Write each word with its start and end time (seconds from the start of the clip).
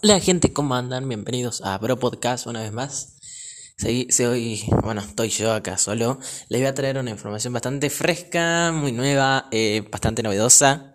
Hola 0.00 0.18
gente, 0.20 0.52
¿cómo 0.52 0.74
andan? 0.74 1.08
Bienvenidos 1.08 1.60
a 1.62 1.76
Bro 1.78 1.98
Podcast 1.98 2.46
una 2.46 2.62
vez 2.62 2.72
más. 2.72 3.18
Soy, 3.76 4.64
bueno, 4.82 5.00
estoy 5.00 5.28
yo 5.28 5.52
acá 5.52 5.76
solo. 5.76 6.18
Les 6.48 6.60
voy 6.60 6.68
a 6.68 6.74
traer 6.74 6.98
una 6.98 7.10
información 7.10 7.52
bastante 7.52 7.90
fresca, 7.90 8.72
muy 8.72 8.92
nueva, 8.92 9.48
eh, 9.50 9.84
bastante 9.90 10.22
novedosa. 10.22 10.92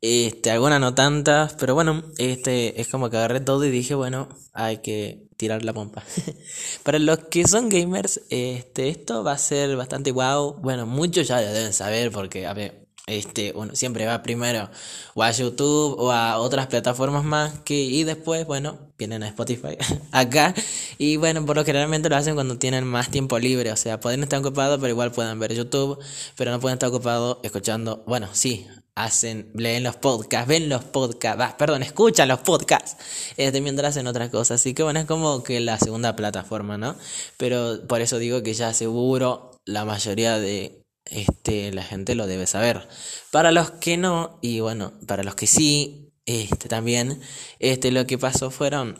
Este, 0.00 0.50
algunas 0.50 0.80
no 0.80 0.94
tantas, 0.94 1.54
pero 1.54 1.74
bueno, 1.74 2.02
este 2.18 2.80
es 2.80 2.88
como 2.88 3.08
que 3.08 3.18
agarré 3.18 3.40
todo 3.40 3.64
y 3.64 3.70
dije, 3.70 3.94
bueno, 3.94 4.28
hay 4.52 4.78
que 4.78 5.28
tirar 5.36 5.64
la 5.64 5.72
pompa. 5.72 6.02
Para 6.82 6.98
los 6.98 7.18
que 7.30 7.46
son 7.46 7.68
gamers, 7.68 8.22
este, 8.30 8.88
esto 8.88 9.22
va 9.22 9.32
a 9.32 9.38
ser 9.38 9.76
bastante 9.76 10.12
wow. 10.12 10.54
Bueno, 10.60 10.86
muchos 10.86 11.28
ya 11.28 11.40
deben 11.40 11.72
saber 11.72 12.10
porque, 12.10 12.46
a 12.46 12.52
ver, 12.52 12.79
este, 13.06 13.52
uno 13.54 13.74
siempre 13.74 14.06
va 14.06 14.22
primero 14.22 14.70
o 15.14 15.22
a 15.22 15.30
YouTube 15.30 15.96
o 15.98 16.12
a 16.12 16.38
otras 16.38 16.68
plataformas 16.68 17.24
más 17.24 17.58
que 17.60 17.74
y 17.74 18.04
después, 18.04 18.46
bueno, 18.46 18.78
vienen 18.98 19.22
a 19.22 19.28
Spotify 19.28 19.76
acá. 20.12 20.54
Y 20.98 21.16
bueno, 21.16 21.44
por 21.44 21.56
lo 21.56 21.64
que 21.64 21.72
realmente 21.72 22.08
lo 22.08 22.16
hacen 22.16 22.34
cuando 22.34 22.58
tienen 22.58 22.84
más 22.84 23.10
tiempo 23.10 23.38
libre, 23.38 23.72
o 23.72 23.76
sea, 23.76 24.00
pueden 24.00 24.22
estar 24.22 24.38
ocupados, 24.38 24.78
pero 24.78 24.90
igual 24.90 25.12
pueden 25.12 25.38
ver 25.38 25.54
YouTube, 25.54 25.98
pero 26.36 26.50
no 26.50 26.60
pueden 26.60 26.74
estar 26.74 26.88
ocupados 26.88 27.38
escuchando, 27.42 28.04
bueno, 28.06 28.28
sí, 28.32 28.66
hacen, 28.94 29.50
leen 29.54 29.82
los 29.82 29.96
podcasts, 29.96 30.48
ven 30.48 30.68
los 30.68 30.84
podcasts, 30.84 31.54
perdón, 31.58 31.82
escuchan 31.82 32.28
los 32.28 32.40
podcasts, 32.40 32.96
este, 33.36 33.60
mientras 33.60 33.90
hacen 33.90 34.06
otras 34.06 34.30
cosas, 34.30 34.60
así 34.60 34.74
que 34.74 34.82
bueno, 34.82 35.00
es 35.00 35.06
como 35.06 35.42
que 35.42 35.60
la 35.60 35.78
segunda 35.78 36.16
plataforma, 36.16 36.76
¿no? 36.76 36.96
Pero 37.36 37.86
por 37.88 38.00
eso 38.00 38.18
digo 38.18 38.42
que 38.42 38.54
ya 38.54 38.74
seguro 38.74 39.50
la 39.64 39.84
mayoría 39.84 40.38
de 40.38 40.79
este, 41.04 41.72
la 41.72 41.82
gente 41.82 42.14
lo 42.14 42.26
debe 42.26 42.46
saber. 42.46 42.88
Para 43.30 43.52
los 43.52 43.70
que 43.70 43.96
no, 43.96 44.38
y 44.42 44.60
bueno, 44.60 44.92
para 45.06 45.22
los 45.22 45.34
que 45.34 45.46
sí, 45.46 46.12
este, 46.26 46.68
también, 46.68 47.20
este, 47.58 47.90
lo 47.90 48.06
que 48.06 48.18
pasó 48.18 48.50
fueron 48.50 48.96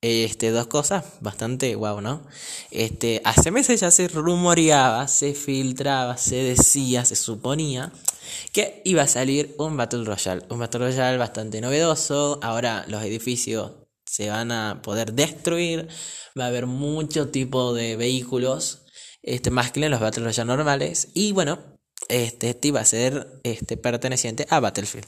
este, 0.00 0.50
dos 0.50 0.66
cosas 0.68 1.04
bastante 1.20 1.74
guau, 1.74 2.00
¿no? 2.00 2.22
Este, 2.70 3.20
hace 3.24 3.50
meses 3.50 3.80
ya 3.80 3.90
se 3.90 4.08
rumoreaba, 4.08 5.08
se 5.08 5.34
filtraba, 5.34 6.16
se 6.16 6.36
decía, 6.36 7.04
se 7.04 7.16
suponía 7.16 7.92
que 8.52 8.82
iba 8.84 9.02
a 9.02 9.08
salir 9.08 9.54
un 9.58 9.76
Battle 9.76 10.04
Royale. 10.04 10.42
Un 10.48 10.58
Battle 10.58 10.80
Royale 10.80 11.18
bastante 11.18 11.60
novedoso. 11.60 12.38
Ahora 12.42 12.84
los 12.88 13.02
edificios 13.02 13.72
se 14.04 14.30
van 14.30 14.52
a 14.52 14.80
poder 14.82 15.12
destruir. 15.12 15.88
Va 16.38 16.44
a 16.44 16.48
haber 16.48 16.66
mucho 16.66 17.28
tipo 17.28 17.74
de 17.74 17.96
vehículos 17.96 18.85
este, 19.22 19.50
más 19.50 19.72
que 19.72 19.84
en 19.84 19.90
los 19.90 20.00
Battle 20.00 20.24
Royale 20.24 20.46
normales. 20.46 21.08
Y 21.14 21.32
bueno, 21.32 21.58
este, 22.08 22.50
este 22.50 22.68
iba 22.68 22.80
a 22.80 22.84
ser 22.84 23.40
este, 23.42 23.76
perteneciente 23.76 24.46
a 24.50 24.60
Battlefield. 24.60 25.06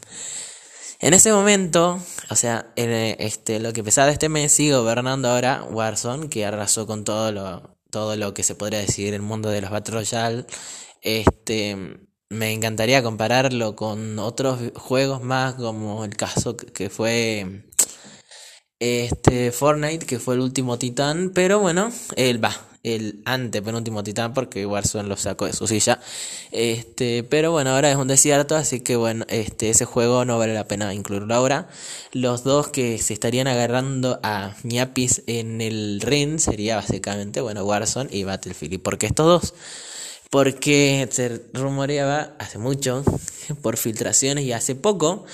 En 1.00 1.14
ese 1.14 1.32
momento, 1.32 2.00
o 2.28 2.34
sea, 2.34 2.72
este, 2.74 3.60
lo 3.60 3.72
que 3.72 3.80
empezaba 3.80 4.10
este 4.10 4.28
mes 4.28 4.50
sigue 4.52 4.74
gobernando 4.74 5.28
ahora 5.28 5.64
Warzone, 5.70 6.28
que 6.28 6.44
arrasó 6.44 6.86
con 6.88 7.04
todo 7.04 7.30
lo, 7.30 7.78
todo 7.90 8.16
lo 8.16 8.34
que 8.34 8.42
se 8.42 8.56
podría 8.56 8.80
decir 8.80 9.14
el 9.14 9.22
mundo 9.22 9.48
de 9.48 9.60
los 9.60 9.70
Battle 9.70 9.94
Royale. 9.94 10.44
Este, 11.00 11.76
me 12.30 12.52
encantaría 12.52 13.02
compararlo 13.02 13.76
con 13.76 14.18
otros 14.18 14.58
juegos 14.74 15.22
más, 15.22 15.54
como 15.54 16.04
el 16.04 16.16
caso 16.16 16.56
que 16.56 16.90
fue 16.90 17.64
este 18.80 19.52
Fortnite, 19.52 20.06
que 20.06 20.18
fue 20.18 20.34
el 20.34 20.40
último 20.40 20.78
titán, 20.78 21.30
pero 21.34 21.60
bueno, 21.60 21.90
él 22.16 22.42
va, 22.42 22.56
el 22.94 23.20
antepenúltimo 23.24 24.02
titán 24.02 24.34
porque 24.34 24.66
Warzone 24.66 25.08
lo 25.08 25.16
sacó 25.16 25.46
de 25.46 25.52
su 25.52 25.66
silla. 25.66 26.00
Este, 26.52 27.24
pero 27.24 27.52
bueno, 27.52 27.70
ahora 27.70 27.90
es 27.90 27.96
un 27.96 28.08
desierto, 28.08 28.56
así 28.56 28.80
que 28.80 28.96
bueno, 28.96 29.24
este 29.28 29.70
ese 29.70 29.84
juego 29.84 30.24
no 30.24 30.38
vale 30.38 30.54
la 30.54 30.66
pena 30.66 30.94
incluirlo 30.94 31.34
ahora. 31.34 31.68
Los 32.12 32.44
dos 32.44 32.68
que 32.68 32.98
se 32.98 33.14
estarían 33.14 33.48
agarrando 33.48 34.20
a 34.22 34.54
ñapis 34.62 35.22
en 35.26 35.60
el 35.60 36.00
ring 36.00 36.38
sería 36.38 36.76
básicamente, 36.76 37.40
bueno, 37.40 37.64
Warzone 37.64 38.10
y 38.12 38.24
Battlefield. 38.24 38.74
¿Y 38.74 38.78
por 38.78 38.98
qué 38.98 39.06
estos 39.06 39.26
dos? 39.26 39.54
Porque 40.30 41.08
se 41.10 41.42
rumoreaba 41.54 42.34
hace 42.38 42.58
mucho 42.58 43.02
por 43.62 43.76
filtraciones 43.76 44.44
y 44.44 44.52
hace 44.52 44.74
poco 44.74 45.24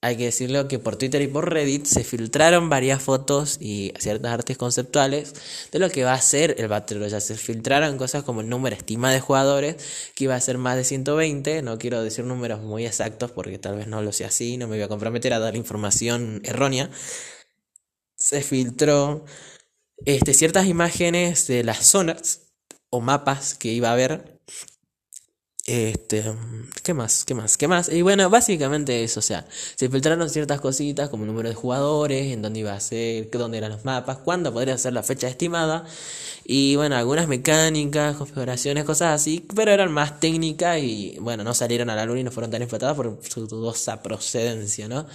hay 0.00 0.16
que 0.16 0.26
decirlo 0.26 0.68
que 0.68 0.78
por 0.78 0.96
Twitter 0.96 1.20
y 1.22 1.26
por 1.26 1.52
Reddit 1.52 1.84
se 1.84 2.04
filtraron 2.04 2.70
varias 2.70 3.02
fotos 3.02 3.58
y 3.60 3.92
ciertas 3.98 4.32
artes 4.32 4.56
conceptuales 4.56 5.34
de 5.72 5.78
lo 5.80 5.90
que 5.90 6.04
va 6.04 6.12
a 6.12 6.20
ser 6.20 6.54
el 6.58 6.68
Battle 6.68 6.98
Royale. 7.00 7.20
Se 7.20 7.34
filtraron 7.36 7.98
cosas 7.98 8.22
como 8.22 8.40
el 8.40 8.48
número 8.48 8.76
estima 8.76 9.10
de 9.10 9.20
jugadores, 9.20 9.76
que 10.14 10.24
iba 10.24 10.36
a 10.36 10.40
ser 10.40 10.56
más 10.58 10.76
de 10.76 10.84
120. 10.84 11.62
No 11.62 11.78
quiero 11.78 12.02
decir 12.02 12.24
números 12.24 12.60
muy 12.62 12.86
exactos 12.86 13.32
porque 13.32 13.58
tal 13.58 13.76
vez 13.76 13.88
no 13.88 14.00
lo 14.02 14.12
sea 14.12 14.28
así, 14.28 14.56
no 14.56 14.68
me 14.68 14.76
voy 14.76 14.84
a 14.84 14.88
comprometer 14.88 15.32
a 15.32 15.40
dar 15.40 15.56
información 15.56 16.42
errónea. 16.44 16.90
Se 18.16 18.42
filtró 18.42 19.24
este, 20.04 20.34
ciertas 20.34 20.66
imágenes 20.66 21.46
de 21.48 21.64
las 21.64 21.86
zonas 21.86 22.42
o 22.90 23.00
mapas 23.00 23.54
que 23.54 23.68
iba 23.72 23.88
a 23.90 23.92
haber 23.92 24.40
este, 25.68 26.24
¿qué 26.82 26.94
más? 26.94 27.26
¿Qué 27.26 27.34
más? 27.34 27.58
¿Qué 27.58 27.68
más? 27.68 27.90
Y 27.90 28.00
bueno, 28.00 28.30
básicamente 28.30 29.04
eso, 29.04 29.20
o 29.20 29.22
sea, 29.22 29.46
se 29.76 29.90
filtraron 29.90 30.30
ciertas 30.30 30.62
cositas 30.62 31.10
como 31.10 31.24
el 31.24 31.26
número 31.26 31.50
de 31.50 31.54
jugadores, 31.54 32.32
en 32.32 32.40
dónde 32.40 32.60
iba 32.60 32.72
a 32.72 32.80
ser, 32.80 33.30
dónde 33.30 33.58
eran 33.58 33.72
los 33.72 33.84
mapas, 33.84 34.16
cuándo 34.16 34.50
podría 34.50 34.78
ser 34.78 34.94
la 34.94 35.02
fecha 35.02 35.28
estimada, 35.28 35.84
y 36.42 36.76
bueno, 36.76 36.96
algunas 36.96 37.28
mecánicas, 37.28 38.16
configuraciones, 38.16 38.84
cosas 38.84 39.20
así, 39.20 39.46
pero 39.54 39.70
eran 39.70 39.92
más 39.92 40.20
técnicas 40.20 40.78
y 40.78 41.18
bueno, 41.20 41.44
no 41.44 41.52
salieron 41.52 41.90
a 41.90 41.96
la 41.96 42.06
luna 42.06 42.20
y 42.20 42.24
no 42.24 42.30
fueron 42.30 42.50
tan 42.50 42.62
explotadas 42.62 42.96
por 42.96 43.18
su 43.28 43.46
dudosa 43.46 44.02
procedencia, 44.02 44.88
¿no? 44.88 45.06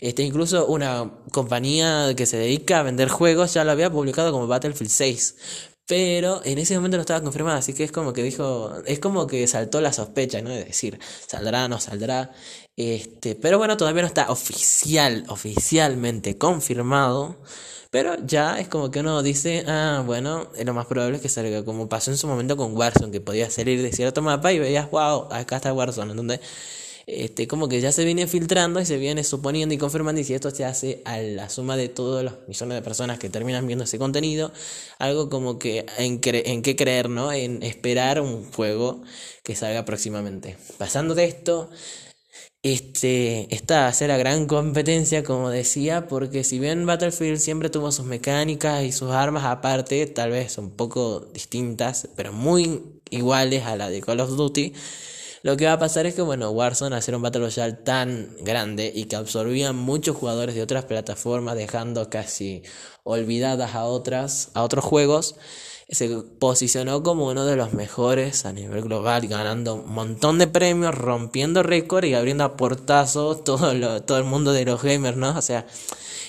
Este, 0.00 0.22
incluso 0.22 0.66
una 0.66 1.10
compañía 1.30 2.14
que 2.16 2.24
se 2.24 2.38
dedica 2.38 2.80
a 2.80 2.82
vender 2.82 3.10
juegos 3.10 3.52
ya 3.52 3.64
lo 3.64 3.72
había 3.72 3.90
publicado 3.90 4.32
como 4.32 4.46
Battlefield 4.46 4.90
6. 4.90 5.34
Pero 5.90 6.40
en 6.44 6.58
ese 6.58 6.76
momento 6.76 6.98
no 6.98 7.00
estaba 7.00 7.20
confirmada, 7.20 7.58
así 7.58 7.74
que 7.74 7.82
es 7.82 7.90
como 7.90 8.12
que 8.12 8.22
dijo, 8.22 8.72
es 8.86 9.00
como 9.00 9.26
que 9.26 9.44
saltó 9.48 9.80
la 9.80 9.92
sospecha, 9.92 10.40
¿no? 10.40 10.50
De 10.50 10.62
decir, 10.62 11.00
saldrá, 11.26 11.66
no 11.66 11.80
saldrá. 11.80 12.30
Este, 12.76 13.34
pero 13.34 13.58
bueno, 13.58 13.76
todavía 13.76 14.02
no 14.02 14.06
está 14.06 14.30
oficial, 14.30 15.24
oficialmente 15.26 16.38
confirmado. 16.38 17.38
Pero 17.90 18.14
ya 18.24 18.60
es 18.60 18.68
como 18.68 18.92
que 18.92 19.00
uno 19.00 19.20
dice, 19.24 19.64
ah, 19.66 20.04
bueno, 20.06 20.52
lo 20.64 20.74
más 20.74 20.86
probable 20.86 21.16
es 21.16 21.22
que 21.22 21.28
salga, 21.28 21.64
como 21.64 21.88
pasó 21.88 22.12
en 22.12 22.18
su 22.18 22.28
momento 22.28 22.56
con 22.56 22.76
Warzone, 22.76 23.10
que 23.10 23.20
podía 23.20 23.50
salir 23.50 23.82
de 23.82 23.90
cierto 23.92 24.22
mapa 24.22 24.52
y 24.52 24.60
veías, 24.60 24.88
wow, 24.92 25.26
acá 25.32 25.56
está 25.56 25.72
Warzone, 25.72 26.14
donde 26.14 26.40
este, 27.12 27.46
como 27.46 27.68
que 27.68 27.80
ya 27.80 27.92
se 27.92 28.04
viene 28.04 28.26
filtrando 28.26 28.80
y 28.80 28.86
se 28.86 28.96
viene 28.96 29.24
suponiendo 29.24 29.74
y 29.74 29.78
confirmando 29.78 30.20
y 30.20 30.24
si 30.24 30.34
esto 30.34 30.50
se 30.50 30.64
hace 30.64 31.02
a 31.04 31.18
la 31.18 31.48
suma 31.48 31.76
de 31.76 31.88
todos 31.88 32.22
los 32.24 32.34
millones 32.48 32.76
de 32.76 32.82
personas 32.82 33.18
que 33.18 33.28
terminan 33.28 33.66
viendo 33.66 33.84
ese 33.84 33.98
contenido, 33.98 34.52
algo 34.98 35.28
como 35.28 35.58
que 35.58 35.86
en, 35.98 36.20
qué 36.20 36.76
creer, 36.76 37.08
¿no? 37.10 37.32
En 37.32 37.62
esperar 37.62 38.20
un 38.20 38.50
juego 38.52 39.02
que 39.42 39.54
salga 39.54 39.84
próximamente. 39.84 40.56
Pasando 40.78 41.14
de 41.14 41.24
esto, 41.24 41.70
este, 42.62 43.54
esta 43.54 43.80
va 43.82 43.88
a 43.88 43.92
ser 43.92 44.08
la 44.08 44.18
gran 44.18 44.46
competencia, 44.46 45.24
como 45.24 45.50
decía, 45.50 46.08
porque 46.08 46.44
si 46.44 46.58
bien 46.58 46.84
Battlefield 46.86 47.38
siempre 47.38 47.70
tuvo 47.70 47.90
sus 47.90 48.04
mecánicas 48.04 48.82
y 48.84 48.92
sus 48.92 49.12
armas 49.12 49.44
aparte, 49.44 50.06
tal 50.06 50.30
vez 50.30 50.58
un 50.58 50.70
poco 50.70 51.20
distintas, 51.32 52.08
pero 52.16 52.32
muy 52.32 53.00
iguales 53.10 53.64
a 53.64 53.76
la 53.76 53.88
de 53.88 54.00
Call 54.02 54.20
of 54.20 54.36
Duty, 54.36 54.74
lo 55.42 55.56
que 55.56 55.66
va 55.66 55.74
a 55.74 55.78
pasar 55.78 56.06
es 56.06 56.14
que, 56.14 56.22
bueno, 56.22 56.50
Warzone, 56.50 56.94
hacer 56.96 57.14
un 57.14 57.22
Battle 57.22 57.42
Royale 57.42 57.72
tan 57.72 58.36
grande 58.40 58.92
y 58.94 59.04
que 59.04 59.16
absorbía 59.16 59.72
muchos 59.72 60.16
jugadores 60.16 60.54
de 60.54 60.62
otras 60.62 60.84
plataformas, 60.84 61.56
dejando 61.56 62.10
casi 62.10 62.62
olvidadas 63.04 63.74
a 63.74 63.84
otras, 63.84 64.50
a 64.54 64.62
otros 64.62 64.84
juegos, 64.84 65.36
se 65.88 66.08
posicionó 66.38 67.02
como 67.02 67.26
uno 67.28 67.46
de 67.46 67.56
los 67.56 67.72
mejores 67.72 68.44
a 68.44 68.52
nivel 68.52 68.82
global, 68.82 69.26
ganando 69.26 69.74
un 69.74 69.92
montón 69.92 70.38
de 70.38 70.46
premios, 70.46 70.94
rompiendo 70.94 71.62
récord 71.62 72.04
y 72.04 72.14
abriendo 72.14 72.44
a 72.44 72.56
portazos 72.56 73.42
todo, 73.42 74.02
todo 74.02 74.18
el 74.18 74.24
mundo 74.24 74.52
de 74.52 74.64
los 74.64 74.82
gamers, 74.82 75.16
¿no? 75.16 75.36
O 75.36 75.42
sea, 75.42 75.66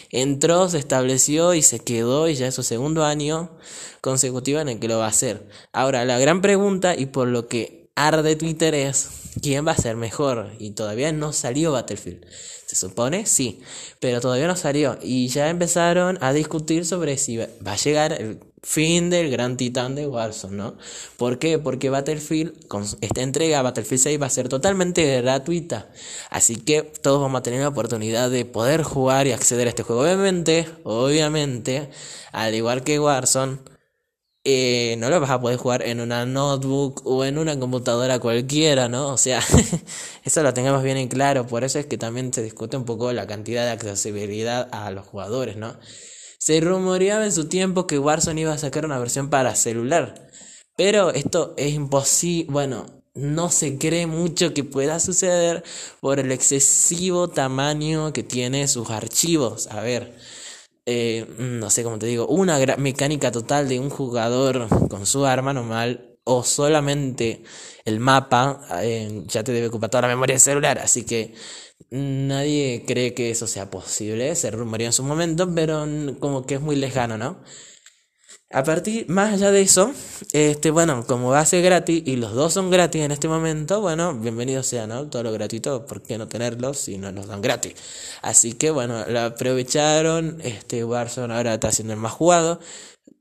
entró, 0.09 0.67
se 0.69 0.79
estableció 0.79 1.53
y 1.53 1.61
se 1.61 1.79
quedó 1.79 2.28
y 2.28 2.35
ya 2.35 2.47
es 2.47 2.55
su 2.55 2.64
segundo 2.64 3.03
año 3.03 3.52
consecutivo 4.02 4.59
en 4.59 4.69
el 4.69 4.79
que 4.79 4.87
lo 4.87 4.97
va 4.97 5.05
a 5.05 5.09
hacer. 5.09 5.47
Ahora, 5.73 6.05
la 6.05 6.17
gran 6.17 6.41
pregunta 6.41 6.96
y 6.96 7.05
por 7.07 7.28
lo 7.28 7.47
que 7.47 7.80
de 7.96 8.35
Twitter 8.35 8.73
es 8.73 9.09
quién 9.41 9.67
va 9.67 9.73
a 9.73 9.78
ser 9.78 9.96
mejor 9.96 10.49
y 10.58 10.72
todavía 10.72 11.11
no 11.11 11.34
salió 11.34 11.72
Battlefield. 11.73 12.26
Se 12.66 12.76
supone, 12.76 13.26
sí, 13.26 13.61
pero 13.99 14.22
todavía 14.22 14.47
no 14.47 14.55
salió 14.55 14.97
y 15.02 15.28
ya 15.28 15.49
empezaron 15.49 16.17
a 16.22 16.34
discutir 16.34 16.85
sobre 16.85 17.17
si 17.17 17.38
va 17.38 17.47
a 17.66 17.76
llegar 17.76 18.14
el 18.14 18.40
fin 18.64 19.09
del 19.09 19.29
gran 19.29 19.58
titán 19.58 19.96
de 19.96 20.08
Warzone, 20.08 20.55
¿no? 20.55 20.78
¿Por 21.17 21.38
qué? 21.38 21.59
Porque 21.59 21.90
Battlefield, 21.90 22.67
con 22.67 22.85
esta 23.02 23.22
entrega, 23.22 23.61
Battlefield 23.61 24.02
6 24.02 24.22
va 24.22 24.28
a 24.28 24.29
ser 24.29 24.49
totalmente 24.49 25.22
gratuita. 25.22 25.90
Así 26.29 26.55
que 26.55 26.82
todos 26.84 27.22
vamos 27.22 27.40
a 27.40 27.43
tener 27.43 27.59
la 27.59 27.67
oportunidad 27.67 28.32
de 28.32 28.46
poder 28.46 28.84
jugar 28.84 29.28
y 29.28 29.34
acceder 29.34 29.67
a 29.67 29.72
este 29.72 29.84
juego. 29.84 30.03
Obviamente, 30.03 30.67
obviamente, 30.84 31.90
al 32.32 32.55
igual 32.55 32.84
que 32.84 32.99
Warzone, 32.99 33.59
eh, 34.43 34.96
no 34.97 35.09
lo 35.09 35.20
vas 35.20 35.29
a 35.29 35.40
poder 35.40 35.58
jugar 35.58 35.84
en 35.84 36.02
una 36.02 36.26
notebook 36.26 37.05
o 37.05 37.23
en 37.26 37.38
una 37.38 37.59
computadora 37.59 38.20
cualquiera, 38.20 38.90
¿no? 38.90 39.09
O 39.09 39.17
sea, 39.17 39.41
eso 40.23 40.43
lo 40.43 40.53
tengamos 40.53 40.84
bien 40.84 40.97
en 40.97 41.08
claro, 41.09 41.46
por 41.47 41.64
eso 41.64 41.79
es 41.79 41.85
que 41.85 41.97
también 41.97 42.34
se 42.34 42.41
discute 42.41 42.78
un 42.78 42.85
poco 42.85 43.14
la 43.14 43.28
cantidad 43.28 43.66
de 43.66 43.72
accesibilidad 43.72 44.67
a 44.72 44.91
los 44.91 45.05
jugadores, 45.05 45.58
¿no? 45.58 45.78
Se 46.40 46.59
rumoreaba 46.59 47.26
en 47.26 47.32
su 47.32 47.47
tiempo 47.47 47.85
que 47.88 47.99
Warzone 47.99 48.41
iba 48.41 48.53
a 48.53 48.58
sacar 48.58 48.85
una 48.85 48.97
versión 48.99 49.29
para 49.29 49.55
celular, 49.55 50.29
pero 50.76 51.11
esto 51.11 51.53
es 51.58 51.73
imposible, 51.73 52.52
bueno, 52.52 52.85
no 53.14 53.49
se 53.52 53.78
cree 53.78 54.08
mucho 54.08 54.53
que 54.53 54.64
pueda 54.64 54.99
suceder 54.99 55.64
por 55.99 56.20
el 56.20 56.32
excesivo 56.32 57.29
tamaño 57.29 58.14
que 58.14 58.23
tiene 58.23 58.67
sus 58.67 58.90
archivos. 58.90 59.67
A 59.67 59.82
ver, 59.82 60.16
eh, 60.85 61.25
no 61.37 61.69
sé 61.69 61.83
cómo 61.83 61.99
te 61.99 62.07
digo, 62.07 62.28
una 62.28 62.57
mecánica 62.78 63.31
total 63.31 63.69
de 63.69 63.79
un 63.79 63.89
jugador 63.89 64.67
con 64.89 65.05
su 65.05 65.25
arma 65.25 65.53
normal 65.53 66.17
o 66.23 66.43
solamente 66.43 67.43
el 67.85 67.99
mapa 67.99 68.61
eh, 68.81 69.23
ya 69.28 69.43
te 69.43 69.51
debe 69.51 69.67
ocupar 69.67 69.89
toda 69.89 70.03
la 70.03 70.07
memoria 70.07 70.39
celular, 70.39 70.79
así 70.79 71.03
que 71.05 71.33
nadie 71.89 72.83
cree 72.87 73.13
que 73.13 73.31
eso 73.31 73.47
sea 73.47 73.69
posible, 73.69 74.35
se 74.35 74.51
rumoreó 74.51 74.87
en 74.87 74.93
su 74.93 75.03
momento, 75.03 75.53
pero 75.53 75.85
como 76.19 76.45
que 76.45 76.55
es 76.55 76.61
muy 76.61 76.75
lejano, 76.75 77.17
¿no? 77.17 77.43
A 78.53 78.64
partir, 78.64 79.08
más 79.08 79.34
allá 79.34 79.50
de 79.52 79.62
eso, 79.62 79.94
este, 80.34 80.72
bueno, 80.72 81.06
como 81.08 81.30
va 81.30 81.40
a 81.40 81.46
ser 81.46 81.64
gratis 81.64 82.03
y 82.06 82.18
los 82.18 82.34
dos 82.34 82.52
son 82.52 82.70
gratis 82.70 83.02
en 83.02 83.12
este 83.12 83.30
momento, 83.30 83.80
bueno, 83.80 84.14
bienvenido 84.14 84.62
sea, 84.62 84.88
¿no? 84.88 85.08
Todo 85.08 85.24
lo 85.24 85.32
gratuito, 85.32 85.86
¿por 85.86 86.02
qué 86.02 86.18
no 86.18 86.28
tenerlos 86.28 86.78
si 86.78 86.98
no 86.98 87.14
nos 87.14 87.28
dan 87.28 87.42
gratis? 87.42 87.76
Así 88.22 88.53
que 88.53 88.70
bueno, 88.70 89.06
lo 89.08 89.22
aprovecharon, 89.22 90.42
este 90.44 90.84
Warzone 90.84 91.34
ahora 91.34 91.53
está 91.53 91.72
siendo 91.72 91.94
el 91.94 92.00
más 92.00 92.12
jugado. 92.12 92.59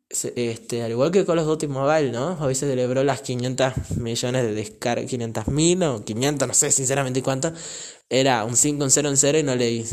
Este, 0.09 0.82
al 0.82 0.91
igual 0.91 1.12
que 1.12 1.25
con 1.25 1.37
los 1.37 1.47
Duty 1.47 1.69
Mobile, 1.69 2.11
¿no? 2.11 2.37
Hoy 2.41 2.56
se 2.56 2.67
celebró 2.67 3.05
las 3.05 3.21
500 3.21 3.99
millones 3.99 4.43
de 4.43 4.55
descargas, 4.55 5.09
500 5.09 5.47
mil 5.47 5.81
o 5.85 6.05
500, 6.05 6.49
no 6.49 6.55
sé 6.55 6.73
sinceramente 6.73 7.23
cuánto, 7.23 7.53
era 8.10 8.44
un 8.44 8.56
5, 8.56 8.82
un 8.84 8.90
0, 8.90 9.08
un 9.08 9.16
0 9.16 9.38
y 9.38 9.42
no 9.44 9.54
leí. 9.54 9.84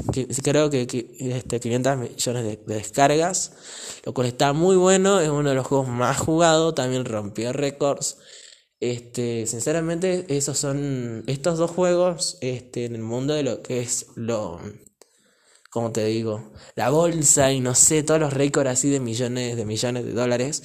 Creo 0.44 0.72
que, 0.72 0.88
este, 1.20 1.60
500 1.60 1.98
millones 1.98 2.44
de, 2.44 2.60
descargas, 2.66 3.54
lo 4.06 4.14
cual 4.14 4.28
está 4.28 4.54
muy 4.54 4.76
bueno, 4.76 5.20
es 5.20 5.30
uno 5.30 5.50
de 5.50 5.56
los 5.56 5.68
juegos 5.68 5.88
más 5.88 6.18
jugados, 6.18 6.74
también 6.74 7.06
rompió 7.06 7.54
récords. 7.54 8.18
Este, 8.80 9.46
sinceramente, 9.46 10.26
esos 10.30 10.58
son 10.58 11.24
estos 11.28 11.60
dos 11.60 11.72
juegos 11.72 12.38
este, 12.42 12.86
en 12.86 12.96
el 12.96 13.04
mundo 13.04 13.36
de 13.36 13.44
lo 13.44 13.62
que 13.62 13.82
es 13.82 14.08
lo 14.16 14.62
como 15.78 15.92
te 15.92 16.06
digo, 16.06 16.42
la 16.74 16.90
bolsa 16.90 17.52
y 17.52 17.60
no 17.60 17.76
sé, 17.76 18.02
todos 18.02 18.20
los 18.20 18.34
récords 18.34 18.68
así 18.68 18.90
de 18.90 19.00
millones 19.00 19.56
de 19.56 19.64
millones 19.64 20.06
de 20.06 20.12
dólares, 20.12 20.64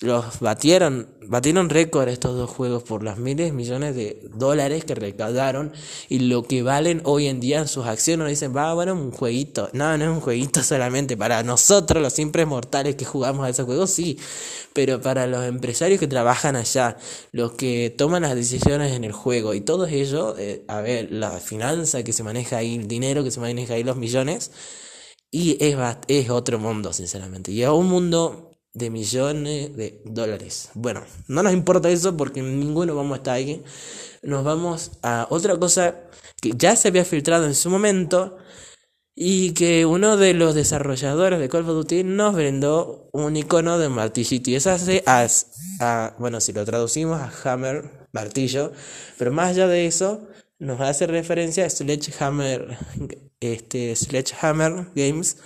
los 0.00 0.40
batieron, 0.40 1.08
batieron 1.28 1.70
récord 1.70 2.08
estos 2.08 2.36
dos 2.36 2.50
juegos 2.50 2.82
por 2.82 3.04
las 3.04 3.18
miles 3.18 3.46
de 3.46 3.52
millones 3.52 3.94
de 3.94 4.20
dólares 4.34 4.84
que 4.84 4.96
recaudaron 4.96 5.72
y 6.08 6.18
lo 6.18 6.42
que 6.42 6.64
valen 6.64 7.02
hoy 7.04 7.28
en 7.28 7.38
día 7.38 7.60
en 7.60 7.68
sus 7.68 7.86
acciones. 7.86 8.18
Nos 8.24 8.30
dicen, 8.30 8.56
va, 8.56 8.74
bueno, 8.74 8.94
un 8.94 9.12
jueguito. 9.12 9.70
No, 9.74 9.96
no 9.96 10.04
es 10.04 10.10
un 10.10 10.20
jueguito 10.20 10.60
solamente 10.64 11.16
para 11.16 11.44
nosotros, 11.44 12.02
los 12.02 12.12
simples 12.12 12.48
mortales 12.48 12.96
que 12.96 13.04
jugamos 13.04 13.46
a 13.46 13.50
ese 13.50 13.62
juego, 13.62 13.86
sí, 13.86 14.18
pero 14.72 15.00
para 15.00 15.28
los 15.28 15.44
empresarios 15.44 16.00
que 16.00 16.08
trabajan 16.08 16.56
allá, 16.56 16.96
los 17.30 17.52
que 17.52 17.94
toman 17.96 18.22
las 18.22 18.34
decisiones 18.34 18.92
en 18.92 19.04
el 19.04 19.12
juego 19.12 19.54
y 19.54 19.60
todo 19.60 19.86
ello, 19.86 20.34
eh, 20.36 20.64
a 20.66 20.80
ver, 20.80 21.12
la 21.12 21.30
finanza 21.38 22.02
que 22.02 22.12
se 22.12 22.24
maneja 22.24 22.56
ahí, 22.56 22.74
el 22.74 22.88
dinero 22.88 23.22
que 23.22 23.30
se 23.30 23.38
maneja 23.38 23.74
ahí, 23.74 23.84
los 23.84 23.96
millones, 23.96 24.47
y 25.30 25.56
es, 25.60 25.76
es 26.08 26.30
otro 26.30 26.58
mundo, 26.58 26.92
sinceramente. 26.92 27.52
Y 27.52 27.62
es 27.62 27.68
un 27.68 27.88
mundo 27.88 28.48
de 28.72 28.90
millones 28.90 29.76
de 29.76 30.00
dólares. 30.04 30.70
Bueno, 30.74 31.02
no 31.26 31.42
nos 31.42 31.52
importa 31.52 31.90
eso 31.90 32.16
porque 32.16 32.42
ninguno 32.42 32.94
vamos 32.94 33.14
a 33.14 33.16
estar 33.16 33.34
ahí. 33.34 33.62
Nos 34.22 34.44
vamos 34.44 34.92
a 35.02 35.26
otra 35.30 35.58
cosa 35.58 35.96
que 36.40 36.52
ya 36.56 36.76
se 36.76 36.88
había 36.88 37.04
filtrado 37.04 37.46
en 37.46 37.54
su 37.54 37.70
momento 37.70 38.36
y 39.20 39.52
que 39.52 39.84
uno 39.84 40.16
de 40.16 40.32
los 40.32 40.54
desarrolladores 40.54 41.40
de 41.40 41.48
Call 41.48 41.62
of 41.62 41.74
Duty 41.74 42.04
nos 42.04 42.36
brindó 42.36 43.10
un 43.12 43.36
icono 43.36 43.76
de 43.76 43.88
martillito 43.88 44.50
y 44.50 44.54
eso 44.54 44.70
hace 44.70 45.02
a, 45.06 46.14
bueno, 46.20 46.40
si 46.40 46.52
lo 46.52 46.64
traducimos 46.64 47.20
a 47.20 47.32
Hammer, 47.42 48.06
martillo, 48.12 48.70
pero 49.18 49.32
más 49.32 49.50
allá 49.50 49.66
de 49.66 49.86
eso, 49.86 50.28
nos 50.58 50.80
hace 50.80 51.06
referencia 51.06 51.64
a 51.64 51.70
Sledgehammer, 51.70 52.76
este, 53.40 53.94
Sledgehammer 53.94 54.88
Games, 54.94 55.36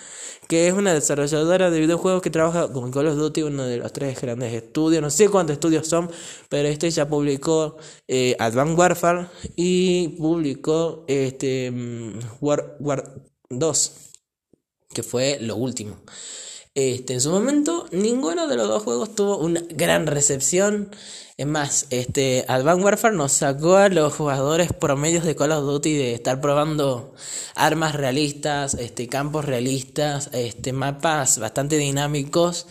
que 0.49 0.69
es 0.69 0.75
una 0.75 0.95
desarrolladora 0.95 1.71
de 1.71 1.81
videojuegos 1.81 2.23
que 2.23 2.31
trabaja 2.31 2.73
con 2.73 2.91
Call 2.91 3.09
of 3.09 3.17
Duty, 3.17 3.43
uno 3.43 3.65
de 3.65 3.77
los 3.79 3.93
tres 3.93 4.21
grandes 4.21 4.53
estudios, 4.53 5.03
no 5.03 5.11
sé 5.11 5.29
cuántos 5.29 5.55
estudios 5.55 5.87
son, 5.87 6.11
pero 6.49 6.69
este 6.69 6.91
ya 6.91 7.09
publicó 7.09 7.77
eh, 8.09 8.37
Advanced 8.39 8.79
Warfare 8.79 9.27
y 9.57 10.09
publicó 10.19 11.05
este, 11.09 11.71
mm, 11.71 12.19
War, 12.41 12.77
War 12.81 13.15
2, 13.51 13.93
que 14.95 15.03
fue 15.03 15.39
lo 15.41 15.57
último. 15.57 16.03
Este, 16.75 17.13
en 17.13 17.21
su 17.21 17.31
momento, 17.31 17.87
ninguno 17.93 18.49
de 18.49 18.57
los 18.57 18.67
dos 18.67 18.83
juegos 18.83 19.15
tuvo 19.15 19.37
una 19.37 19.61
gran 19.69 20.07
recepción. 20.07 20.91
Es 21.37 21.47
más, 21.47 21.87
este, 21.91 22.47
Advanced 22.49 22.85
Warfare 22.85 23.15
nos 23.15 23.33
sacó 23.33 23.77
a 23.77 23.91
los 23.91 24.15
jugadores 24.15 24.73
promedios 24.73 25.25
de 25.25 25.37
Call 25.37 25.53
of 25.53 25.65
Duty 25.65 25.93
de 25.95 26.15
estar 26.15 26.41
probando 26.41 27.15
armas 27.55 27.95
realistas, 27.95 28.73
este, 28.75 29.07
campos 29.07 29.45
realistas, 29.45 30.31
este, 30.33 30.73
mapas 30.73 31.39
bastante 31.39 31.77
dinámicos, 31.77 32.67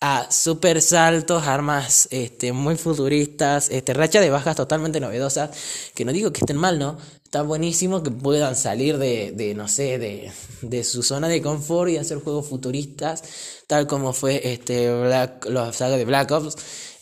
a 0.00 0.30
super 0.30 0.80
saltos, 0.80 1.46
armas 1.46 2.08
este, 2.10 2.52
muy 2.52 2.76
futuristas, 2.76 3.68
este, 3.70 3.92
racha 3.92 4.22
de 4.22 4.30
bajas 4.30 4.56
totalmente 4.56 4.98
novedosas, 4.98 5.50
que 5.94 6.06
no 6.06 6.12
digo 6.12 6.32
que 6.32 6.40
estén 6.40 6.56
mal, 6.56 6.78
¿no? 6.78 6.96
Está 7.32 7.40
buenísimo 7.40 8.02
que 8.02 8.10
puedan 8.10 8.54
salir 8.54 8.98
de, 8.98 9.32
de 9.32 9.54
no 9.54 9.66
sé, 9.66 9.98
de, 9.98 10.30
de, 10.60 10.84
su 10.84 11.02
zona 11.02 11.28
de 11.28 11.40
confort 11.40 11.90
y 11.90 11.96
hacer 11.96 12.18
juegos 12.18 12.46
futuristas, 12.46 13.24
tal 13.66 13.86
como 13.86 14.12
fue 14.12 14.52
este 14.52 14.94
Black, 14.94 15.46
los 15.46 15.74
sagas 15.74 15.96
de 15.96 16.04
Black 16.04 16.30
Ops. 16.30 16.56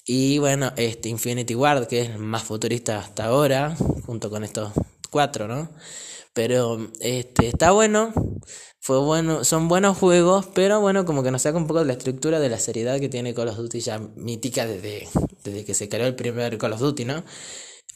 Y 0.07 0.39
bueno, 0.39 0.73
este 0.77 1.09
Infinity 1.09 1.57
Ward, 1.57 1.89
que 1.89 2.03
es 2.03 2.11
el 2.11 2.19
más 2.19 2.45
futurista 2.45 3.01
hasta 3.01 3.25
ahora, 3.25 3.75
junto 4.07 4.31
con 4.31 4.45
estos 4.45 4.71
cuatro, 5.11 5.49
¿no? 5.49 5.69
Pero 6.33 6.79
este 7.01 7.49
está 7.49 7.73
bueno, 7.73 8.13
fue 8.79 9.01
bueno, 9.01 9.43
son 9.43 9.67
buenos 9.67 9.99
juegos, 9.99 10.47
pero 10.55 10.81
bueno, 10.81 11.05
como 11.05 11.25
que 11.25 11.33
nos 11.33 11.43
saca 11.43 11.59
un 11.59 11.67
poco 11.67 11.81
de 11.81 11.87
la 11.87 11.95
estructura 11.95 12.39
de 12.39 12.51
la 12.51 12.61
seriedad 12.61 13.01
que 13.01 13.09
tiene 13.09 13.35
Call 13.35 13.49
of 13.49 13.57
Duty 13.57 13.81
ya 13.81 13.99
mítica 13.99 14.65
desde, 14.65 15.09
desde 15.43 15.65
que 15.65 15.75
se 15.75 15.89
creó 15.89 16.07
el 16.07 16.15
primer 16.15 16.57
Call 16.57 16.75
of 16.75 16.81
Duty, 16.81 17.05
¿no? 17.05 17.25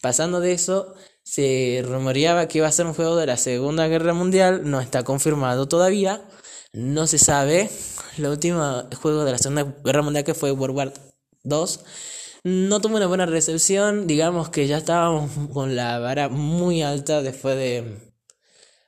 Pasando 0.05 0.41
de 0.41 0.53
eso, 0.53 0.93
se 1.23 1.83
rumoreaba 1.83 2.47
que 2.47 2.59
iba 2.59 2.67
a 2.67 2.73
ser 2.73 2.85
un 2.85 2.93
juego 2.93 3.17
de 3.17 3.25
la 3.25 3.39
Segunda 3.39 3.89
Guerra 3.89 4.13
Mundial, 4.13 4.71
no 4.71 4.83
está 4.83 5.03
confirmado 5.03 5.67
todavía, 5.67 6.21
no 6.75 7.07
se 7.07 7.17
sabe. 7.17 7.71
El 8.19 8.27
último 8.27 8.83
juego 9.01 9.25
de 9.25 9.33
la 9.33 9.39
Segunda 9.39 9.65
Guerra 9.83 10.03
Mundial 10.03 10.25
que 10.25 10.35
fue 10.35 10.53
World 10.53 10.77
War 10.77 10.93
II 11.45 11.65
no 12.43 12.83
tuvo 12.83 12.97
una 12.99 13.07
buena 13.07 13.25
recepción, 13.25 14.07
digamos 14.07 14.51
que 14.51 14.67
ya 14.67 14.77
estábamos 14.77 15.31
con 15.55 15.75
la 15.75 15.99
vara 16.01 16.29
muy 16.29 16.83
alta 16.83 17.23
después 17.23 17.57
de 17.57 18.13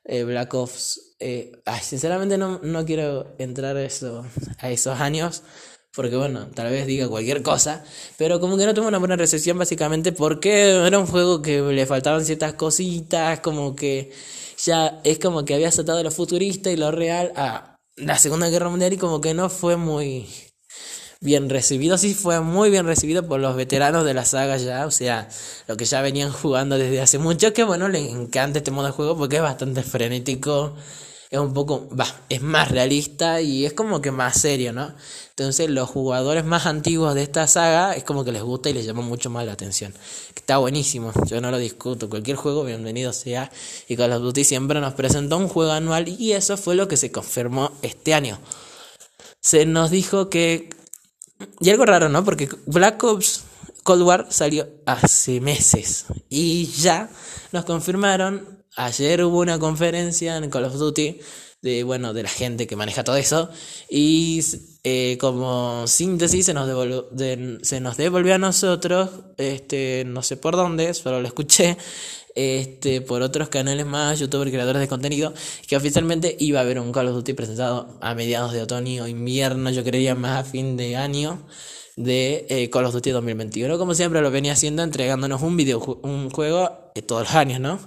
eh, 0.04 0.24
Black 0.24 0.52
Ops. 0.52 1.16
Eh, 1.18 1.62
sinceramente 1.80 2.36
no, 2.36 2.60
no 2.62 2.84
quiero 2.84 3.34
entrar 3.38 3.78
eso, 3.78 4.26
a 4.58 4.68
esos 4.68 5.00
años 5.00 5.44
porque 5.96 6.14
bueno, 6.14 6.48
tal 6.54 6.70
vez 6.70 6.86
diga 6.86 7.08
cualquier 7.08 7.42
cosa, 7.42 7.82
pero 8.18 8.38
como 8.38 8.58
que 8.58 8.66
no 8.66 8.74
tuvo 8.74 8.86
una 8.86 8.98
buena 8.98 9.16
recepción 9.16 9.56
básicamente 9.56 10.12
porque 10.12 10.86
era 10.86 10.98
un 10.98 11.06
juego 11.06 11.40
que 11.40 11.62
le 11.62 11.86
faltaban 11.86 12.22
ciertas 12.22 12.52
cositas, 12.52 13.40
como 13.40 13.74
que 13.74 14.12
ya 14.62 15.00
es 15.04 15.18
como 15.18 15.46
que 15.46 15.54
había 15.54 15.72
saltado 15.72 16.02
lo 16.02 16.10
futurista 16.10 16.70
y 16.70 16.76
lo 16.76 16.90
real 16.90 17.32
a 17.34 17.78
la 17.96 18.18
Segunda 18.18 18.50
Guerra 18.50 18.68
Mundial 18.68 18.92
y 18.92 18.98
como 18.98 19.22
que 19.22 19.32
no 19.32 19.48
fue 19.48 19.76
muy 19.76 20.28
bien 21.22 21.48
recibido, 21.48 21.96
sí 21.96 22.12
fue 22.12 22.40
muy 22.40 22.68
bien 22.68 22.84
recibido 22.84 23.26
por 23.26 23.40
los 23.40 23.56
veteranos 23.56 24.04
de 24.04 24.12
la 24.12 24.26
saga 24.26 24.58
ya, 24.58 24.84
o 24.86 24.90
sea, 24.90 25.30
lo 25.66 25.78
que 25.78 25.86
ya 25.86 26.02
venían 26.02 26.30
jugando 26.30 26.76
desde 26.76 27.00
hace 27.00 27.18
mucho, 27.18 27.54
que 27.54 27.64
bueno, 27.64 27.88
les 27.88 28.10
encanta 28.10 28.58
este 28.58 28.70
modo 28.70 28.88
de 28.88 28.92
juego 28.92 29.16
porque 29.16 29.36
es 29.36 29.42
bastante 29.42 29.82
frenético 29.82 30.74
es 31.30 31.38
un 31.38 31.52
poco, 31.52 31.88
va, 31.98 32.06
es 32.28 32.40
más 32.42 32.70
realista 32.70 33.40
y 33.40 33.66
es 33.66 33.72
como 33.72 34.00
que 34.00 34.10
más 34.10 34.40
serio, 34.40 34.72
¿no? 34.72 34.94
Entonces 35.30 35.68
los 35.68 35.88
jugadores 35.90 36.44
más 36.44 36.66
antiguos 36.66 37.14
de 37.14 37.22
esta 37.22 37.46
saga 37.46 37.94
es 37.94 38.04
como 38.04 38.24
que 38.24 38.32
les 38.32 38.42
gusta 38.42 38.70
y 38.70 38.72
les 38.72 38.86
llama 38.86 39.02
mucho 39.02 39.28
más 39.28 39.44
la 39.44 39.52
atención. 39.52 39.92
Está 40.34 40.58
buenísimo, 40.58 41.12
yo 41.26 41.40
no 41.40 41.50
lo 41.50 41.58
discuto, 41.58 42.08
cualquier 42.08 42.36
juego 42.36 42.64
bienvenido 42.64 43.12
sea 43.12 43.50
y 43.88 43.96
Call 43.96 44.12
of 44.12 44.22
Duty 44.22 44.44
siempre 44.44 44.80
nos 44.80 44.94
presentó 44.94 45.36
un 45.36 45.48
juego 45.48 45.72
anual 45.72 46.08
y 46.08 46.32
eso 46.32 46.56
fue 46.56 46.74
lo 46.74 46.88
que 46.88 46.96
se 46.96 47.12
confirmó 47.12 47.72
este 47.82 48.14
año. 48.14 48.38
Se 49.40 49.66
nos 49.66 49.90
dijo 49.90 50.30
que... 50.30 50.70
Y 51.60 51.70
algo 51.70 51.84
raro, 51.84 52.08
¿no? 52.08 52.24
Porque 52.24 52.48
Black 52.64 53.02
Ops 53.04 53.42
Cold 53.86 54.02
War 54.02 54.26
salió 54.30 54.68
hace 54.84 55.40
meses 55.40 56.06
y 56.28 56.66
ya 56.66 57.08
nos 57.52 57.64
confirmaron 57.64 58.55
Ayer 58.76 59.24
hubo 59.24 59.40
una 59.40 59.58
conferencia 59.58 60.36
en 60.36 60.50
Call 60.50 60.64
of 60.64 60.74
Duty 60.74 61.18
de, 61.62 61.82
bueno, 61.82 62.12
de 62.12 62.22
la 62.22 62.28
gente 62.28 62.66
que 62.66 62.76
maneja 62.76 63.04
todo 63.04 63.16
eso. 63.16 63.48
Y 63.88 64.42
eh, 64.84 65.16
como 65.18 65.86
síntesis 65.86 66.46
se 66.46 66.54
nos, 66.54 66.66
devolvió, 66.66 67.08
se 67.62 67.80
nos 67.80 67.96
devolvió 67.96 68.34
a 68.34 68.38
nosotros, 68.38 69.10
este, 69.38 70.04
no 70.06 70.22
sé 70.22 70.36
por 70.36 70.56
dónde, 70.56 70.92
solo 70.94 71.20
lo 71.20 71.26
escuché, 71.26 71.78
este, 72.34 73.00
por 73.00 73.22
otros 73.22 73.48
canales 73.48 73.86
más, 73.86 74.20
youtubers, 74.20 74.50
creadores 74.50 74.80
de 74.80 74.88
contenido, 74.88 75.32
que 75.66 75.76
oficialmente 75.76 76.36
iba 76.38 76.60
a 76.60 76.62
haber 76.62 76.78
un 76.78 76.92
Call 76.92 77.08
of 77.08 77.14
Duty 77.14 77.32
presentado 77.32 77.98
a 78.02 78.14
mediados 78.14 78.52
de 78.52 78.62
otoño 78.62 79.04
o 79.04 79.06
invierno, 79.06 79.70
yo 79.70 79.82
creería 79.82 80.14
más 80.14 80.40
a 80.40 80.44
fin 80.44 80.76
de 80.76 80.96
año 80.96 81.46
de 81.96 82.46
eh, 82.50 82.68
Call 82.68 82.84
of 82.84 82.92
Duty 82.92 83.10
2021, 83.10 83.78
como 83.78 83.94
siempre 83.94 84.20
lo 84.20 84.30
venía 84.30 84.52
haciendo, 84.52 84.82
entregándonos 84.82 85.40
un 85.40 85.56
video, 85.56 85.82
un 86.02 86.28
juego 86.28 86.92
eh, 86.94 87.00
todos 87.00 87.22
los 87.22 87.34
años, 87.34 87.58
¿no? 87.58 87.80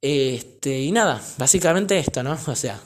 Este, 0.00 0.80
y 0.80 0.92
nada, 0.92 1.22
básicamente 1.38 1.98
esto, 1.98 2.22
¿no? 2.22 2.38
O 2.46 2.54
sea, 2.54 2.80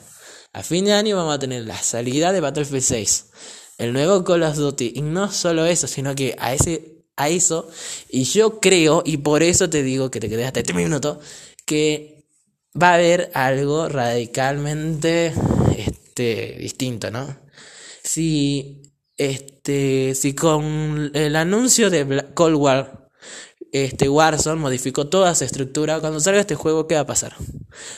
a 0.51 0.63
fin 0.63 0.85
de 0.85 0.93
año 0.93 1.17
vamos 1.17 1.35
a 1.35 1.39
tener 1.39 1.65
la 1.65 1.77
salida 1.77 2.31
de 2.31 2.41
Battlefield 2.41 2.83
6, 2.83 3.25
el 3.77 3.93
nuevo 3.93 4.23
Call 4.23 4.43
of 4.43 4.55
Duty, 4.55 4.93
y 4.95 5.01
no 5.01 5.31
solo 5.31 5.65
eso, 5.65 5.87
sino 5.87 6.15
que 6.15 6.35
a 6.39 6.53
ese 6.53 6.93
a 7.15 7.29
eso, 7.29 7.69
y 8.09 8.23
yo 8.23 8.59
creo, 8.59 9.03
y 9.05 9.17
por 9.17 9.43
eso 9.43 9.69
te 9.69 9.83
digo 9.83 10.09
que 10.09 10.19
te 10.19 10.29
quedé 10.29 10.45
hasta 10.45 10.61
este 10.61 10.73
minuto, 10.73 11.19
que 11.65 12.25
va 12.81 12.89
a 12.89 12.93
haber 12.95 13.29
algo 13.35 13.87
radicalmente 13.87 15.31
este, 15.77 16.57
distinto, 16.59 17.11
¿no? 17.11 17.37
Si 18.03 18.81
este, 19.17 20.15
si 20.15 20.33
con 20.33 21.11
el 21.13 21.35
anuncio 21.35 21.89
de 21.89 22.25
Cold 22.33 22.55
War, 22.55 23.09
este 23.73 24.07
Warzone 24.07 24.61
modificó 24.61 25.07
toda 25.07 25.33
su 25.33 25.43
estructura, 25.43 25.99
cuando 25.99 26.19
salga 26.19 26.39
este 26.39 26.53
juego, 26.53 26.87
¿qué 26.87 26.93
va 26.93 27.01
a 27.01 27.07
pasar? 27.07 27.35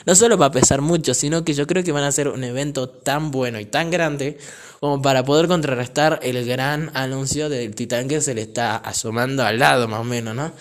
No 0.06 0.16
solo 0.16 0.38
va 0.38 0.48
a 0.48 0.52
pesar 0.52 0.80
mucho, 0.80 1.14
sino 1.14 1.44
que 1.44 1.54
yo 1.54 1.68
creo 1.68 1.84
que 1.84 1.92
van 1.92 2.06
a 2.06 2.12
ser 2.14 2.30
un 2.30 2.46
evento 2.46 2.88
tan 2.88 3.30
bueno 3.30 3.60
y 3.60 3.66
tan 3.66 3.92
grande 3.92 4.38
como 4.80 5.02
para 5.02 5.26
poder 5.26 5.50
contrarrestar 5.50 6.20
el 6.24 6.46
gran 6.46 6.92
anuncio 6.94 7.50
del 7.50 7.76
titán 7.76 8.08
que 8.08 8.22
se 8.22 8.34
le 8.34 8.42
está 8.42 8.78
asomando 8.78 9.44
al 9.44 9.60
lado, 9.60 9.90
más 9.90 10.00
o 10.00 10.06
menos, 10.06 10.34
¿no? 10.34 10.54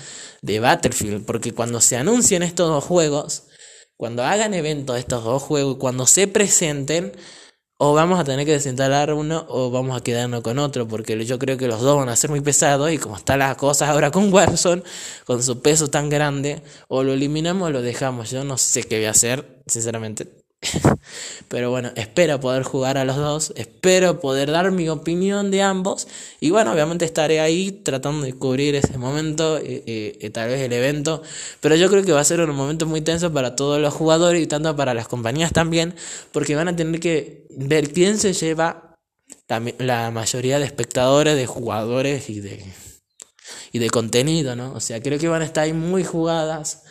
De 0.43 0.59
Battlefield, 0.59 1.25
porque 1.25 1.53
cuando 1.53 1.81
se 1.81 1.97
anuncien 1.97 2.43
estos 2.43 2.69
dos 2.69 2.83
juegos, 2.83 3.45
cuando 3.97 4.25
hagan 4.25 4.53
eventos 4.53 4.95
de 4.95 5.01
estos 5.01 5.23
dos 5.23 5.43
juegos, 5.43 5.77
cuando 5.79 6.07
se 6.07 6.27
presenten, 6.27 7.13
o 7.79 7.95
vamos 7.95 8.21
a 8.21 8.25
tener 8.25 8.47
que 8.47 8.53
desinstalar 8.53 9.13
uno 9.13 9.47
o 9.49 9.71
vamos 9.71 9.97
a 9.97 10.03
quedarnos 10.03 10.43
con 10.43 10.59
otro, 10.59 10.87
porque 10.87 11.25
yo 11.25 11.39
creo 11.39 11.57
que 11.57 11.67
los 11.67 11.81
dos 11.81 11.97
van 11.97 12.09
a 12.09 12.17
ser 12.17 12.31
muy 12.31 12.41
pesados 12.41 12.91
y 12.93 12.99
como 12.99 13.17
están 13.17 13.41
las 13.41 13.57
cosas 13.57 13.89
ahora 13.89 14.11
con 14.11 14.33
Warzone, 14.33 14.83
con 15.25 15.43
su 15.43 15.61
peso 15.61 15.89
tan 15.89 16.09
grande, 16.09 16.63
o 16.89 17.03
lo 17.03 17.13
eliminamos 17.13 17.69
o 17.69 17.71
lo 17.71 17.83
dejamos. 17.83 18.31
Yo 18.31 18.45
no 18.45 18.59
sé 18.59 18.85
qué 18.85 18.99
voy 18.99 19.07
a 19.07 19.11
hacer, 19.11 19.63
sinceramente. 19.67 20.44
Pero 21.49 21.71
bueno, 21.71 21.91
espero 21.97 22.41
poder 22.41 22.63
jugar 22.63 22.99
a 22.99 23.05
los 23.05 23.17
dos, 23.17 23.53
espero 23.57 24.21
poder 24.21 24.51
dar 24.51 24.71
mi 24.71 24.89
opinión 24.89 25.51
de 25.51 25.63
ambos 25.63 26.09
y 26.41 26.51
bueno, 26.51 26.73
obviamente 26.73 27.05
estaré 27.05 27.41
ahí 27.41 27.71
tratando 27.73 28.25
de 28.25 28.33
cubrir 28.33 28.75
ese 28.75 28.99
momento, 28.99 29.59
eh, 29.59 29.83
eh, 29.87 30.19
eh, 30.21 30.31
tal 30.31 30.49
vez 30.49 30.61
el 30.61 30.73
evento, 30.73 31.23
pero 31.61 31.77
yo 31.77 31.89
creo 31.89 32.05
que 32.05 32.13
va 32.13 32.21
a 32.21 32.25
ser 32.25 32.41
un 32.41 32.55
momento 32.55 32.87
muy 32.87 33.01
tenso 33.01 33.33
para 33.33 33.57
todos 33.57 33.81
los 33.81 33.93
jugadores 33.93 34.43
y 34.43 34.47
tanto 34.47 34.75
para 34.77 34.95
las 34.95 35.09
compañías 35.09 35.53
también, 35.53 35.95
porque 36.33 36.57
van 36.57 36.69
a 36.69 36.77
tener 36.77 37.01
que 37.01 37.47
ver 37.51 37.93
quién 37.93 38.19
se 38.19 38.33
lleva 38.33 38.97
la, 39.49 39.63
la 39.79 40.11
mayoría 40.11 40.59
de 40.59 40.65
espectadores, 40.65 41.37
de 41.37 41.47
jugadores 41.47 42.31
y 42.31 42.41
de, 42.41 42.65
y 43.73 43.79
de 43.79 43.91
contenido, 43.91 44.57
¿no? 44.57 44.73
O 44.73 44.81
sea, 44.81 45.01
creo 45.01 45.19
que 45.19 45.29
van 45.29 45.43
a 45.43 45.45
estar 45.45 45.65
ahí 45.65 45.73
muy 45.73 46.05
jugadas 46.05 46.83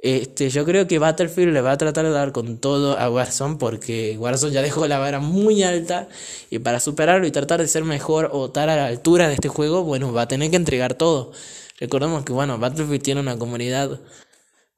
este, 0.00 0.48
yo 0.50 0.64
creo 0.64 0.86
que 0.86 0.98
Battlefield 1.00 1.52
le 1.52 1.60
va 1.60 1.72
a 1.72 1.78
tratar 1.78 2.04
de 2.04 2.12
dar 2.12 2.30
con 2.32 2.58
todo 2.58 2.96
a 2.98 3.10
Warzone 3.10 3.56
porque 3.56 4.16
Warzone 4.18 4.52
ya 4.52 4.62
dejó 4.62 4.86
la 4.86 4.98
vara 4.98 5.18
muy 5.18 5.62
alta 5.64 6.08
y 6.50 6.60
para 6.60 6.78
superarlo 6.78 7.26
y 7.26 7.32
tratar 7.32 7.60
de 7.60 7.68
ser 7.68 7.84
mejor 7.84 8.30
o 8.32 8.46
estar 8.46 8.68
a 8.68 8.76
la 8.76 8.86
altura 8.86 9.26
de 9.28 9.34
este 9.34 9.48
juego, 9.48 9.82
bueno, 9.82 10.12
va 10.12 10.22
a 10.22 10.28
tener 10.28 10.50
que 10.50 10.56
entregar 10.56 10.94
todo. 10.94 11.32
Recordemos 11.80 12.24
que, 12.24 12.32
bueno, 12.32 12.58
Battlefield 12.58 13.02
tiene 13.02 13.20
una 13.20 13.38
comunidad 13.38 14.00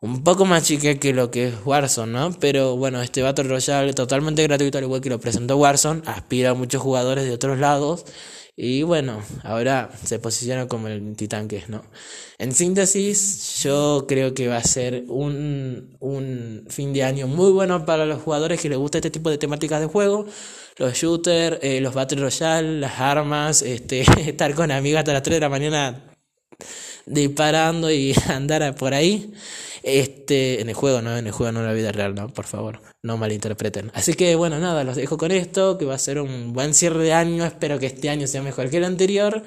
un 0.00 0.24
poco 0.24 0.46
más 0.46 0.64
chica 0.64 0.94
que 0.94 1.12
lo 1.12 1.30
que 1.30 1.48
es 1.48 1.54
Warzone, 1.64 2.12
¿no? 2.12 2.32
Pero 2.40 2.76
bueno, 2.76 3.02
este 3.02 3.22
Battle 3.22 3.44
Royale 3.44 3.92
totalmente 3.92 4.42
gratuito, 4.42 4.78
al 4.78 4.84
igual 4.84 5.02
que 5.02 5.10
lo 5.10 5.20
presentó 5.20 5.58
Warzone, 5.58 6.02
aspira 6.06 6.50
a 6.50 6.54
muchos 6.54 6.80
jugadores 6.80 7.24
de 7.24 7.32
otros 7.32 7.58
lados. 7.58 8.06
Y 8.56 8.82
bueno, 8.82 9.22
ahora 9.42 9.90
se 10.04 10.18
posiciona 10.18 10.68
como 10.68 10.88
el 10.88 11.16
titán 11.16 11.48
que 11.48 11.58
es, 11.58 11.68
¿no? 11.68 11.82
En 12.38 12.52
síntesis, 12.54 13.18
yo 13.62 14.06
creo 14.08 14.34
que 14.34 14.48
va 14.48 14.56
a 14.56 14.64
ser 14.64 15.04
un, 15.08 15.96
un 16.00 16.64
fin 16.68 16.92
de 16.92 17.04
año 17.04 17.26
muy 17.26 17.52
bueno 17.52 17.84
para 17.84 18.06
los 18.06 18.22
jugadores 18.22 18.60
que 18.60 18.68
les 18.68 18.78
gusta 18.78 18.98
este 18.98 19.10
tipo 19.10 19.30
de 19.30 19.38
temáticas 19.38 19.80
de 19.80 19.86
juego. 19.86 20.26
Los 20.76 20.94
shooters, 20.94 21.58
eh, 21.62 21.80
los 21.80 21.94
Battle 21.94 22.20
Royale, 22.22 22.80
las 22.80 22.98
armas, 23.00 23.62
este, 23.62 24.00
estar 24.28 24.54
con 24.54 24.70
amigas 24.70 25.00
hasta 25.00 25.12
las 25.12 25.22
3 25.22 25.36
de 25.36 25.40
la 25.40 25.48
mañana 25.48 26.16
disparando 27.06 27.90
y 27.90 28.14
andar 28.28 28.74
por 28.74 28.94
ahí. 28.94 29.32
Este, 29.82 30.60
en 30.60 30.68
el 30.68 30.74
juego, 30.74 31.00
no, 31.00 31.16
en 31.16 31.26
el 31.26 31.32
juego, 31.32 31.52
no 31.52 31.60
en 31.60 31.66
la 31.66 31.72
vida 31.72 31.90
real, 31.90 32.14
no, 32.14 32.28
por 32.28 32.44
favor, 32.44 32.80
no 33.02 33.16
malinterpreten. 33.16 33.90
Así 33.94 34.14
que 34.14 34.36
bueno, 34.36 34.58
nada, 34.58 34.84
los 34.84 34.96
dejo 34.96 35.16
con 35.16 35.30
esto, 35.30 35.78
que 35.78 35.86
va 35.86 35.94
a 35.94 35.98
ser 35.98 36.20
un 36.20 36.52
buen 36.52 36.74
cierre 36.74 37.02
de 37.02 37.12
año, 37.14 37.44
espero 37.44 37.78
que 37.78 37.86
este 37.86 38.10
año 38.10 38.26
sea 38.26 38.42
mejor 38.42 38.68
que 38.68 38.76
el 38.76 38.84
anterior. 38.84 39.42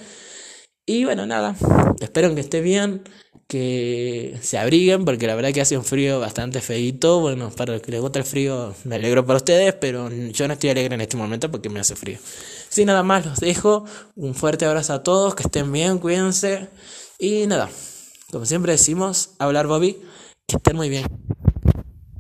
Y 0.86 1.06
bueno, 1.06 1.26
nada, 1.26 1.56
espero 2.02 2.34
que 2.36 2.42
esté 2.42 2.62
bien, 2.62 3.04
que 3.48 4.38
se 4.42 4.58
abriguen, 4.58 5.06
porque 5.06 5.28
la 5.28 5.36
verdad 5.36 5.52
que 5.52 5.62
hace 5.62 5.78
un 5.78 5.84
frío 5.84 6.20
bastante 6.20 6.62
feito. 6.62 7.20
Bueno, 7.20 7.52
para 7.52 7.74
los 7.74 7.82
que 7.82 7.92
les 7.92 8.02
gusta 8.02 8.20
el 8.20 8.26
frío, 8.26 8.74
me 8.84 8.96
alegro 8.96 9.26
para 9.26 9.38
ustedes, 9.38 9.74
pero 9.74 10.10
yo 10.10 10.48
no 10.48 10.54
estoy 10.54 10.70
alegre 10.70 10.96
en 10.96 11.02
este 11.02 11.18
momento 11.18 11.52
porque 11.52 11.70
me 11.70 11.80
hace 11.80 11.96
frío. 11.96 12.18
Sin 12.70 12.88
nada 12.88 13.04
más, 13.04 13.26
los 13.26 13.40
dejo. 13.40 13.86
Un 14.16 14.36
fuerte 14.36 14.66
abrazo 14.66 14.94
a 14.94 15.04
todos, 15.04 15.36
que 15.36 15.44
estén 15.44 15.72
bien, 15.72 16.00
cuídense. 16.00 16.70
Y 17.20 17.46
nada, 17.48 17.70
como 18.32 18.46
siempre 18.46 18.72
decimos, 18.72 19.32
hablar 19.40 19.68
Bobby. 19.68 19.98
Que 20.48 20.58
estén 20.58 20.76
muy 20.76 20.90
bien. 20.90 21.06